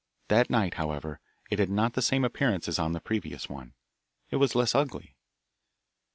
[0.29, 1.19] That night, however,
[1.51, 3.75] it had not the same appearance as on the previous one;
[4.31, 5.15] it was less ugly.